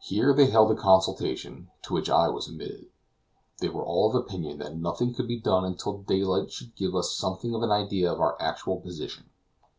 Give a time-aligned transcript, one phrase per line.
[0.00, 2.86] Here they held a consultation, to which I was admitted.
[3.58, 7.14] They were all of opinion that nothing could be done until daylight should give us
[7.14, 9.24] something of an idea of our actual position.